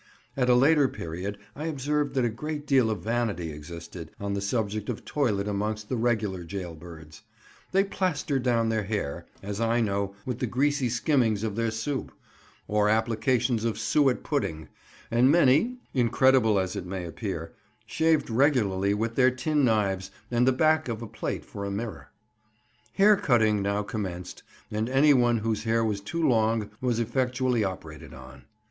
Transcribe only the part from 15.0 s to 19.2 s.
and many—incredible as it may appear—shaved regularly with